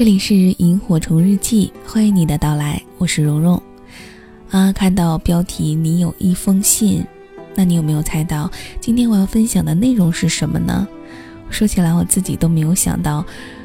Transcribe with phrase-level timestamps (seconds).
[0.00, 3.62] 这里是萤火虫日记，欢迎你的到来，我是蓉蓉。
[4.50, 7.04] 啊，看到标题，你有一封信，
[7.54, 8.50] 那你有没有猜到
[8.80, 10.88] 今天我要分享的内容是什么呢？
[11.50, 13.22] 说起来，我自己都没有想到，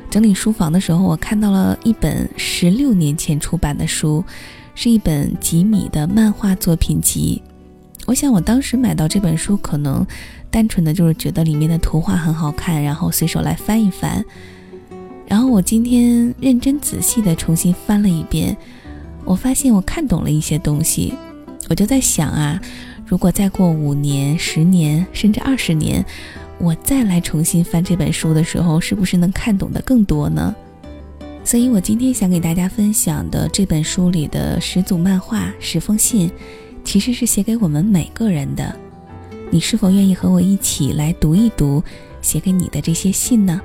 [0.09, 4.21] 整理书房的时候，我看到了一本十六年前出版的书，
[4.75, 7.41] 是一本吉米的漫画作品集。
[8.05, 10.05] 我想，我当时买到这本书，可能
[10.51, 14.21] 单纯的就是觉得里面的图画很好看，然后随手来翻一翻。
[15.27, 18.55] 然后我今天认真仔细的重新翻了一遍，
[19.23, 21.13] 我发现我看懂了一些东西。
[21.67, 22.61] 我就在想啊，
[23.05, 26.05] 如果再过五年、十年，甚至二十年，
[26.59, 30.55] 我再来重新翻这本书的时候，是不是能看懂的更多呢？
[31.43, 36.29] 所以我今天想给大家分享的这本书里的十组漫画、十封信，
[36.83, 38.75] 其实是写给我们每个人的。
[39.51, 41.83] 你是否愿意和我一起来读一读
[42.21, 43.59] 写给你的这些信呢？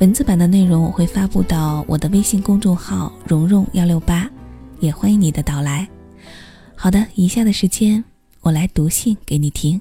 [0.00, 4.30] 文字版的内容我会发布到我的微信公众号“蓉蓉幺六八”，
[4.78, 5.88] 也欢迎你的到来。
[6.76, 8.04] 好的，以下的时间
[8.42, 9.80] 我来读信给你听。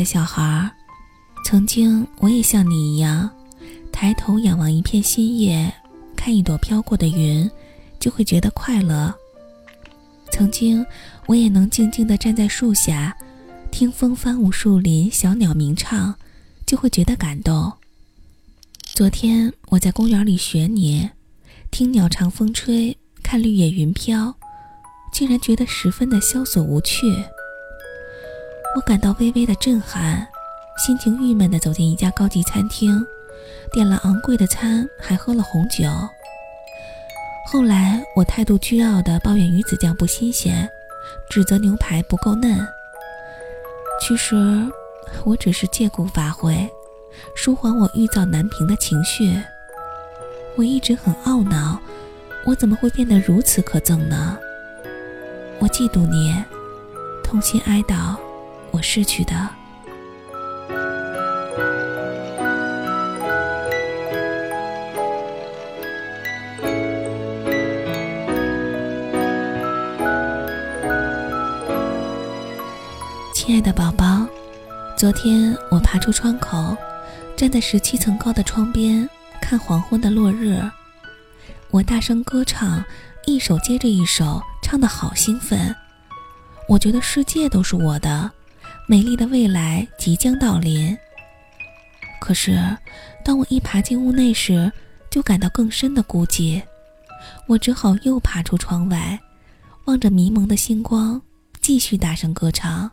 [0.00, 0.70] 的小孩儿，
[1.44, 3.28] 曾经我也像你一样，
[3.92, 5.70] 抬头仰望一片新叶，
[6.16, 7.48] 看一朵飘过的云，
[7.98, 9.14] 就会觉得快乐。
[10.32, 10.82] 曾经
[11.26, 13.14] 我也能静静地站在树下，
[13.70, 16.14] 听风翻舞树林，小鸟鸣唱，
[16.64, 17.70] 就会觉得感动。
[18.82, 21.10] 昨天我在公园里学你，
[21.70, 24.34] 听鸟长风吹，看绿野云飘，
[25.12, 27.06] 竟然觉得十分的萧索无趣。
[28.76, 30.26] 我感到微微的震撼，
[30.76, 33.04] 心情郁闷地走进一家高级餐厅，
[33.72, 35.88] 点了昂贵的餐，还喝了红酒。
[37.48, 40.70] 后来我态度倨傲地抱怨鱼子酱不新鲜，
[41.28, 42.64] 指责牛排不够嫩。
[44.00, 44.36] 其实
[45.24, 46.70] 我只是借故发挥，
[47.34, 49.36] 舒缓我郁躁难平的情绪。
[50.56, 51.80] 我一直很懊恼，
[52.44, 54.38] 我怎么会变得如此可憎呢？
[55.58, 56.32] 我嫉妒你，
[57.24, 58.16] 痛心哀悼。
[58.72, 59.34] 我失去的，
[73.34, 74.26] 亲爱的宝宝，
[74.96, 76.76] 昨天我爬出窗口，
[77.36, 79.08] 站在十七层高的窗边
[79.40, 80.62] 看黄昏的落日，
[81.70, 82.82] 我大声歌唱，
[83.26, 85.74] 一首接着一首，唱得好兴奋，
[86.68, 88.30] 我觉得世界都是我的。
[88.90, 90.98] 美丽的未来即将到临。
[92.20, 92.58] 可是，
[93.24, 94.72] 当我一爬进屋内时，
[95.08, 96.60] 就感到更深的孤寂。
[97.46, 99.20] 我只好又爬出窗外，
[99.84, 101.22] 望着迷蒙的星光，
[101.60, 102.90] 继续大声歌唱。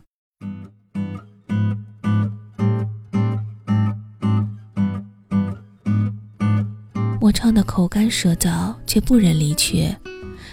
[7.20, 9.92] 我唱得口干舌燥，却不忍离去，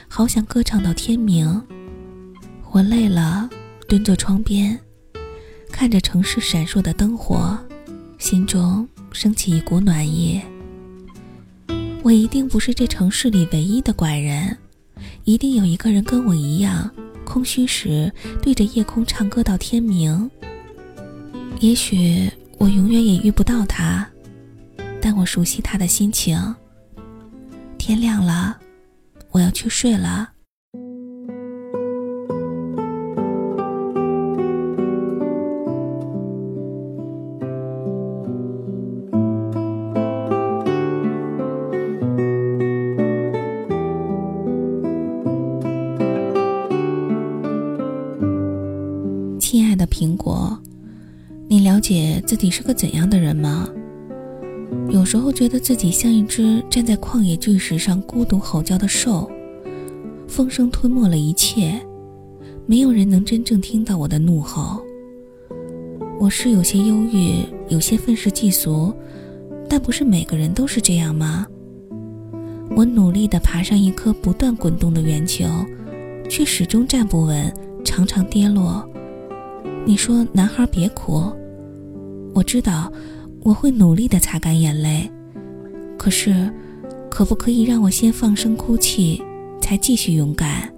[0.10, 1.64] 好想歌唱到天明。
[2.72, 3.48] 我累了，
[3.88, 4.80] 蹲坐窗边。
[5.76, 7.60] 看着城市闪烁的灯火，
[8.18, 10.42] 心中升起一股暖意。
[12.02, 14.58] 我一定不是这城市里唯一的怪人，
[15.26, 16.90] 一定有一个人跟我一样，
[17.26, 18.10] 空虚时
[18.42, 20.32] 对着夜空唱歌到天明。
[21.60, 24.10] 也许我永远也遇不到他，
[25.02, 26.56] 但我熟悉他的心情。
[27.78, 28.58] 天亮了，
[29.30, 30.35] 我要去睡了。
[52.58, 53.68] 是个怎样的人吗？
[54.90, 59.30] 有时候觉得自己像一只站在旷野巨石上孤独吼叫的兽，
[60.26, 61.78] 风声吞没了一切，
[62.66, 64.82] 没有人能真正听到我的怒吼。
[66.18, 68.94] 我是有些忧郁，有些愤世嫉俗，
[69.68, 71.46] 但不是每个人都是这样吗？
[72.74, 75.46] 我努力地爬上一颗不断滚动的圆球，
[76.30, 77.54] 却始终站不稳，
[77.84, 78.90] 常常跌落。
[79.86, 81.22] 你说：“男孩别哭。”
[82.36, 82.92] 我知道，
[83.44, 85.10] 我会努力的擦干眼泪。
[85.98, 86.52] 可是，
[87.10, 89.24] 可不可以让我先放声哭泣，
[89.62, 90.70] 才继续勇敢？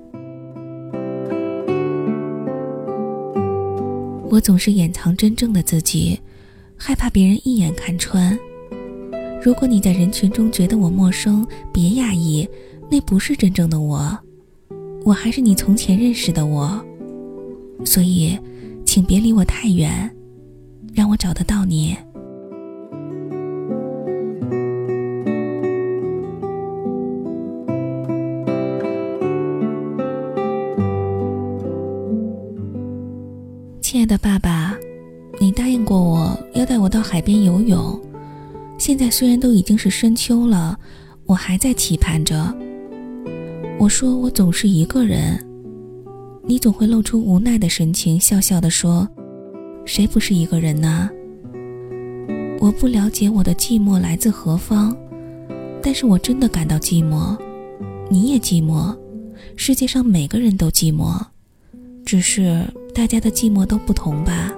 [4.29, 6.19] 我总是掩藏真正的自己，
[6.77, 8.37] 害怕别人一眼看穿。
[9.41, 11.43] 如果你在人群中觉得我陌生，
[11.73, 12.47] 别讶异，
[12.87, 14.15] 那不是真正的我，
[15.03, 16.79] 我还是你从前认识的我。
[17.83, 18.37] 所以，
[18.85, 20.15] 请别离我太远，
[20.97, 21.95] 让我找得到你。
[33.79, 34.75] 亲爱的爸爸，
[35.39, 38.01] 你答应过我要带我到海边游泳。
[38.79, 40.75] 现在虽然都已经是深秋了，
[41.27, 42.51] 我还在期盼着。
[43.79, 45.39] 我说我总是一个人，
[46.47, 49.07] 你总会露出无奈的神情，笑笑地说
[49.87, 51.09] ：“谁不是一个人呢？”
[52.59, 54.95] 我不了解我的寂寞来自何方，
[55.81, 57.37] 但是我真的感到寂寞，
[58.09, 58.95] 你也寂寞，
[59.55, 61.19] 世界上每个人都寂寞，
[62.03, 62.61] 只是
[62.93, 64.53] 大家的寂寞都不同吧。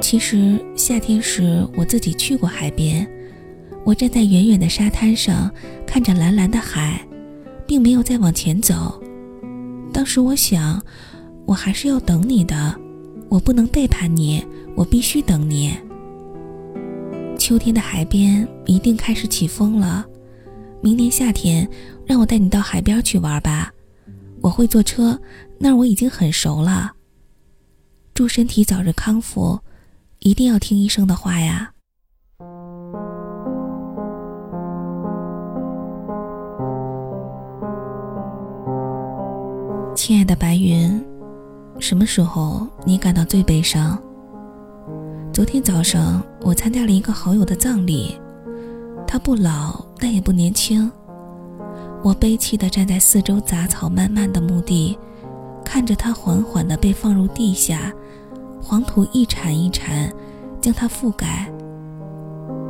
[0.00, 3.08] 其实夏天时，我自己去过海边。
[3.84, 5.50] 我站在远远的沙滩上，
[5.86, 7.00] 看着蓝蓝的海，
[7.66, 9.00] 并没有再往前走。
[9.92, 10.82] 当时我想，
[11.46, 12.74] 我还是要等你的，
[13.28, 14.44] 我不能背叛你，
[14.74, 15.74] 我必须等你。
[17.38, 20.06] 秋天的海边一定开始起风了，
[20.80, 21.68] 明年夏天，
[22.06, 23.72] 让我带你到海边去玩吧。
[24.40, 25.20] 我会坐车，
[25.58, 26.92] 那儿我已经很熟了。
[28.14, 29.58] 祝身体早日康复。
[30.24, 31.71] 一定要听医生的话呀，
[41.92, 44.02] 什么时候你感到最悲伤？
[45.30, 48.18] 昨天早上我参加了一个好友的葬礼，
[49.06, 50.90] 他不老，但也不年轻。
[52.02, 54.98] 我悲戚地站在四周杂草漫漫的墓地，
[55.62, 57.92] 看着他缓缓地被放入地下。
[58.62, 60.10] 黄土一铲一铲，
[60.62, 61.52] 将它覆盖。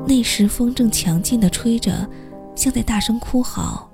[0.05, 2.05] 那时风正强劲地吹着，
[2.57, 3.89] 像在大声哭嚎。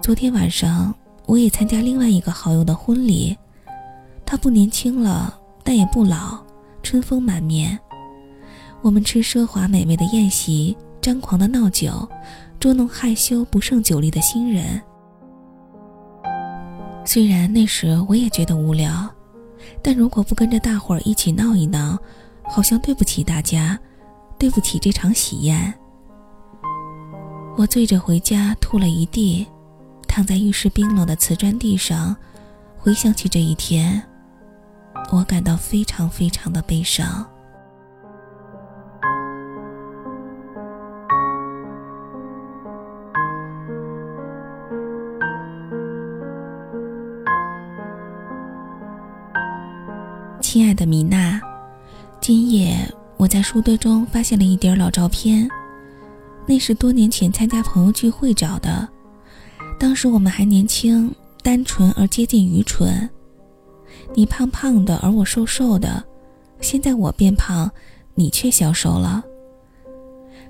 [0.00, 0.94] 昨天晚上，
[1.26, 3.36] 我也参加另外一个好友的婚礼，
[4.26, 6.36] 他不年轻了，但也不老，
[6.82, 7.78] 春风满面。
[8.82, 12.06] 我们吃奢华美味的宴席，张狂的闹酒，
[12.60, 14.82] 捉弄害羞不胜酒力的新人。
[17.04, 19.08] 虽然那时我也觉得无聊。
[19.82, 21.98] 但如果不跟着大伙儿一起闹一闹，
[22.44, 23.78] 好像对不起大家，
[24.38, 25.72] 对不起这场喜宴。
[27.56, 29.46] 我醉着回家，吐了一地，
[30.06, 32.14] 躺在浴室冰冷的瓷砖地上，
[32.76, 34.00] 回想起这一天，
[35.12, 37.26] 我感到非常非常的悲伤。
[50.40, 51.40] 亲爱的米娜，
[52.20, 52.76] 今夜
[53.16, 55.48] 我在书堆中发现了一叠老照片，
[56.46, 58.88] 那是多年前参加朋友聚会找的。
[59.78, 63.08] 当时我们还年轻、单纯而接近愚蠢。
[64.14, 66.02] 你胖胖的，而我瘦瘦的。
[66.60, 67.70] 现在我变胖，
[68.14, 69.22] 你却消瘦了。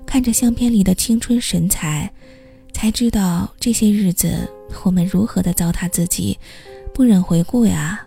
[0.05, 2.11] 看着相片里的青春神采，
[2.73, 4.49] 才知道这些日子
[4.83, 6.37] 我们如何的糟蹋自己，
[6.93, 8.05] 不忍回顾呀。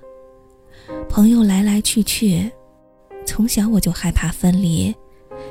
[1.09, 2.51] 朋友来来去去，
[3.27, 4.95] 从小我就害怕分离，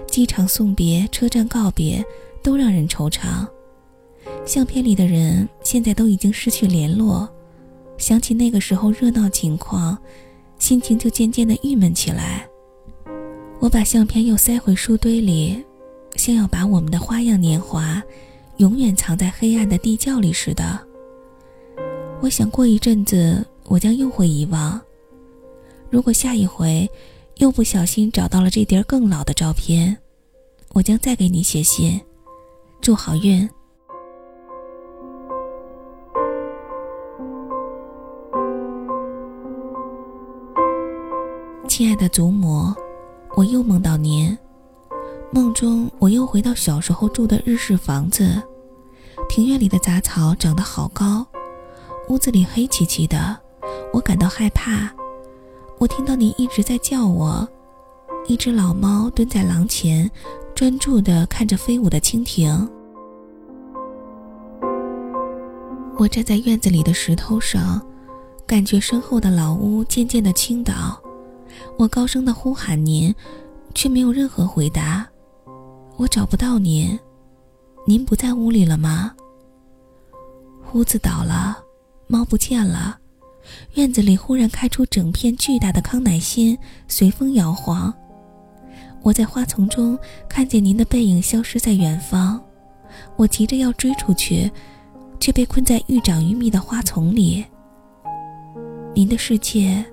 [0.08, 2.04] 机场送别、车站告别
[2.42, 3.48] 都让人惆怅。
[4.46, 7.30] 相片里的人现在都已经失去联络，
[8.00, 9.96] 想起那个时候热闹情况，
[10.58, 12.48] 心情就渐渐的郁闷起来。
[13.60, 15.64] 我把相片又塞回书堆里，
[16.16, 18.02] 像要把我们的花样年华
[18.58, 20.80] 永远藏在黑暗的地窖里似的。
[22.22, 24.80] 我想过一阵子，我将又会遗忘。
[25.90, 26.90] 如果下一回
[27.36, 29.96] 又不小心找到了这叠更老的照片，
[30.70, 32.00] 我将再给你写信，
[32.80, 33.48] 祝好运。
[41.80, 42.74] 亲爱的祖母，
[43.38, 44.38] 我又梦到您，
[45.32, 48.44] 梦中我又回到小时候住的日式房子，
[49.30, 51.26] 庭院里的杂草长得好高，
[52.10, 53.40] 屋子里黑漆漆的，
[53.94, 54.94] 我感到害怕。
[55.78, 57.48] 我听到你一直在叫我，
[58.28, 60.12] 一只老猫蹲在廊前，
[60.54, 62.70] 专注地看着飞舞的蜻蜓。
[65.98, 67.82] 我站在院子里的石头上，
[68.46, 71.02] 感觉身后的老屋渐渐地倾倒。
[71.78, 73.14] 我高声地呼喊您，
[73.74, 75.08] 却没有任何回答。
[75.98, 76.98] 我找不到您，
[77.86, 79.14] 您不在屋里了吗？
[80.74, 81.58] 屋子倒了，
[82.08, 82.98] 猫不见了。
[83.74, 87.94] 院子里忽然开出整片巨大的康乃馨，随风摇晃。
[89.02, 89.98] 我在花丛中
[90.28, 92.40] 看见您的背影消失在远方，
[93.16, 94.52] 我急着要追出去，
[95.20, 97.44] 却被困在愈长愈密的花丛里。
[98.94, 99.84] 您的世界，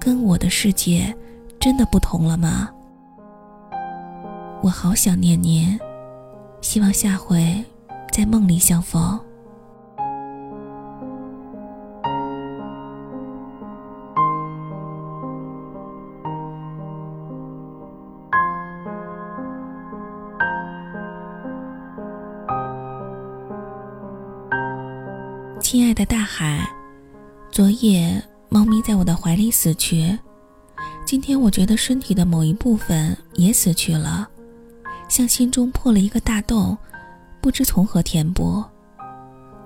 [0.00, 1.14] 跟我的世界，
[1.60, 2.70] 真的不同了吗？
[4.62, 5.78] 我好想念您，
[6.60, 7.64] 希望下回
[8.12, 9.18] 在梦里相逢。
[25.60, 26.66] 亲爱的大海，
[27.50, 30.18] 昨夜猫咪在我的怀里死去，
[31.04, 34.26] 今天我觉得身体的某一部分也死去了，
[35.06, 36.76] 像心中破了一个大洞，
[37.42, 38.64] 不知从何填补。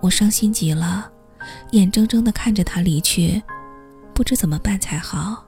[0.00, 1.08] 我伤心极了，
[1.70, 3.40] 眼睁睁地看着它离去，
[4.12, 5.44] 不知怎么办才好。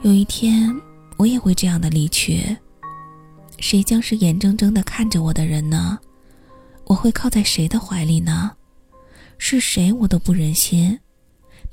[0.00, 0.74] 有一天
[1.18, 2.56] 我也会这样的离去，
[3.58, 5.98] 谁将是眼睁睁地看着我的人呢？
[6.86, 8.52] 我会靠在谁的怀里呢？
[9.36, 10.98] 是谁我都不忍心，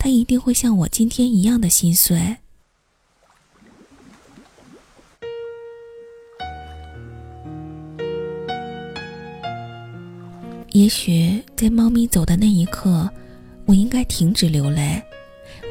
[0.03, 2.19] 他一定会像我今天一样的心碎。
[10.71, 13.07] 也许在猫咪走的那一刻，
[13.67, 14.99] 我应该停止流泪，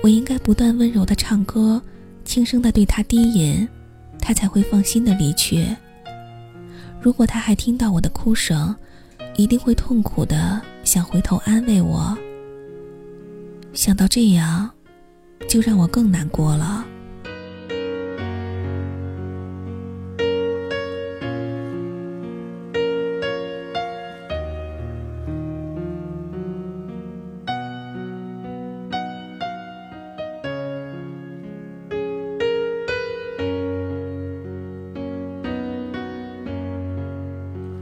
[0.00, 1.82] 我应该不断温柔的唱歌，
[2.24, 3.68] 轻声的对它低吟，
[4.20, 5.66] 它才会放心的离去。
[7.02, 8.72] 如果它还听到我的哭声，
[9.34, 10.62] 一定会痛苦的。
[10.84, 12.16] 想回头安慰我，
[13.72, 14.70] 想到这样，
[15.48, 16.84] 就让我更难过了。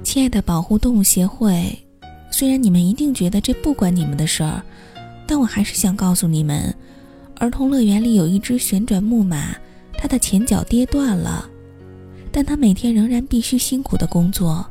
[0.04, 1.76] 亲爱的保护动物协会。
[2.30, 4.62] 虽然你们一定觉得这不关你们的事儿，
[5.28, 6.74] 但我还是想告诉你们，
[7.36, 9.54] 儿童乐园里有一只旋转木马，
[9.92, 11.46] 它的前脚跌断了，
[12.32, 14.66] 但它每天仍然必须辛苦的工作。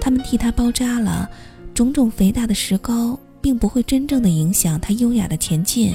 [0.00, 1.28] 他们替它包扎了，
[1.74, 5.92] 种种肥大的石膏并不会真正的影响它优雅的前进。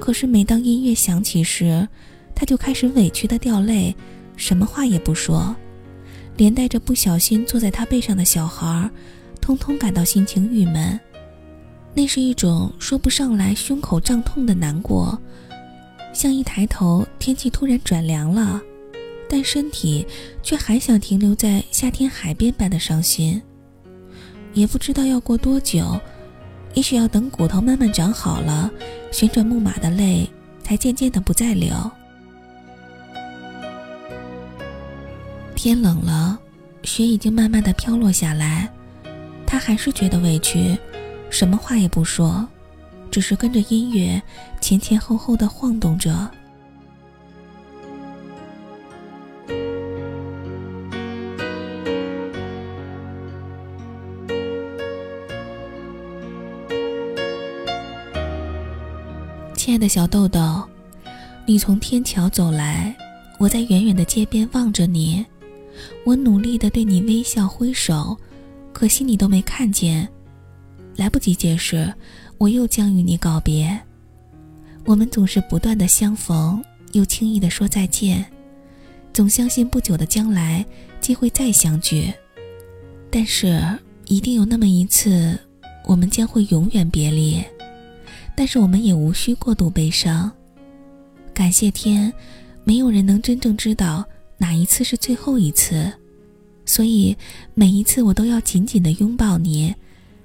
[0.00, 1.86] 可是每当音乐响起时，
[2.34, 3.94] 它就开始委屈的掉泪，
[4.36, 5.54] 什么话也不说，
[6.38, 8.90] 连带着不小心坐在它背上的小孩。
[9.38, 10.98] 通通感到心情郁闷，
[11.94, 15.18] 那是一种说不上来、胸口胀痛的难过，
[16.14, 18.60] 像一抬头天气突然转凉了，
[19.28, 20.06] 但身体
[20.42, 23.40] 却还想停留在夏天海边般的伤心。
[24.54, 25.98] 也不知道要过多久，
[26.74, 28.70] 也许要等骨头慢慢长好了，
[29.10, 30.28] 旋转木马的泪
[30.62, 31.74] 才渐渐的不再流。
[35.54, 36.38] 天冷了，
[36.82, 38.68] 雪已经慢慢的飘落下来。
[39.46, 40.76] 他还是觉得委屈，
[41.32, 42.46] 什么话也不说，
[43.10, 44.20] 只是跟着音乐
[44.60, 46.30] 前前后后的晃动着。
[59.54, 60.62] 亲爱的小豆豆，
[61.46, 62.94] 你从天桥走来，
[63.38, 65.24] 我在远远的街边望着你，
[66.04, 68.16] 我努力的对你微笑挥手。
[68.72, 70.06] 可惜你都没看见，
[70.96, 71.92] 来不及解释，
[72.38, 73.78] 我又将与你告别。
[74.84, 78.24] 我们总是不断的相逢，又轻易的说再见，
[79.12, 80.64] 总相信不久的将来
[81.00, 82.12] 机会再相聚。
[83.10, 83.62] 但是
[84.06, 85.38] 一定有那么一次，
[85.84, 87.42] 我们将会永远别离。
[88.34, 90.30] 但是我们也无需过度悲伤。
[91.34, 92.12] 感谢天，
[92.64, 94.04] 没有人能真正知道
[94.38, 95.92] 哪一次是最后一次。
[96.64, 97.16] 所以，
[97.54, 99.74] 每一次我都要紧紧的拥抱你，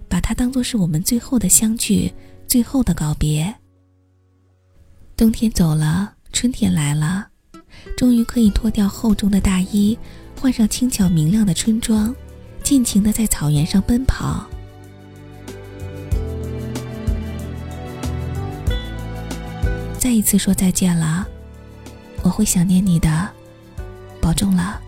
[0.09, 2.13] 把它当做是我们最后的相聚，
[2.47, 3.53] 最后的告别。
[5.15, 7.27] 冬天走了，春天来了，
[7.97, 9.97] 终于可以脱掉厚重的大衣，
[10.39, 12.15] 换上轻巧明亮的春装，
[12.63, 14.45] 尽情的在草原上奔跑。
[19.97, 21.27] 再一次说再见了，
[22.21, 23.29] 我会想念你的，
[24.21, 24.79] 保重了。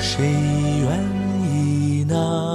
[0.00, 0.24] 谁
[0.80, 1.04] 愿
[1.44, 2.49] 意呢？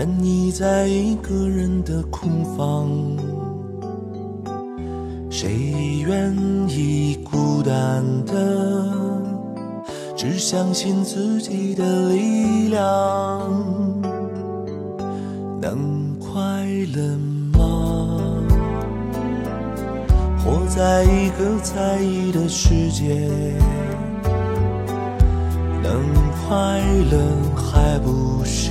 [0.00, 2.88] 愿意在一个人的空房？
[5.28, 6.34] 谁愿
[6.70, 8.90] 意孤单的，
[10.16, 12.80] 只相信自己的力量？
[15.60, 16.64] 能快
[16.94, 17.18] 乐
[17.58, 18.42] 吗？
[20.42, 23.14] 活在一个在意的世界，
[25.82, 26.02] 能
[26.48, 26.80] 快
[27.10, 27.18] 乐
[27.54, 28.70] 还不是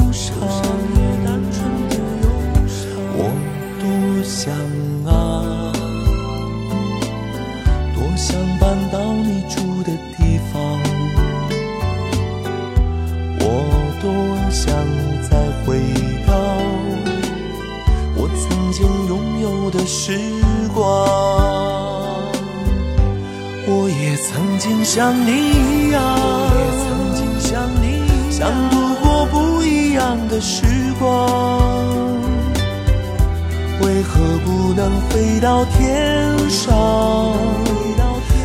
[19.81, 20.13] 的时
[20.75, 20.85] 光。
[23.67, 25.99] 我也曾经像你一样，
[28.29, 30.63] 想度过不一样的时
[30.99, 31.27] 光。
[33.81, 37.33] 为何不能飞到天上，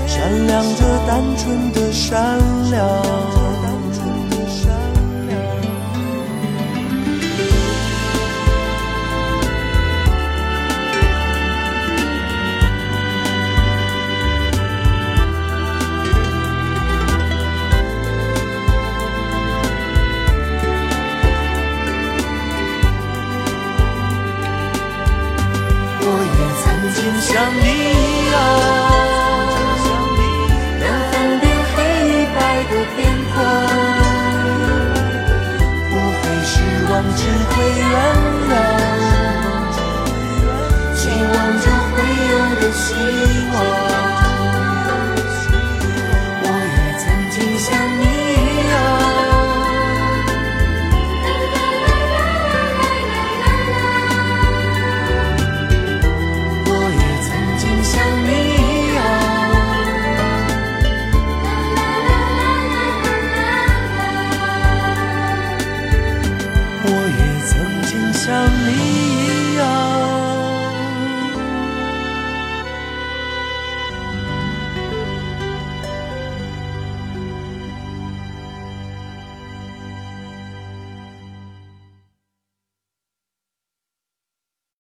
[0.07, 2.39] 闪亮着单纯的善
[2.71, 2.83] 良？
[27.21, 28.35] 像你一样，
[30.81, 31.45] 能分辨
[31.75, 31.77] 黑
[32.35, 32.99] 白的边
[33.33, 33.35] 框，
[35.91, 36.55] 不会失
[36.91, 37.19] 望，只
[37.51, 37.87] 会原
[38.51, 38.53] 谅，
[40.95, 41.95] 希望就会
[42.31, 42.85] 有的希
[43.53, 43.96] 望。